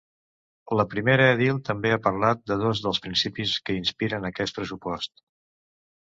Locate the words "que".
3.67-3.75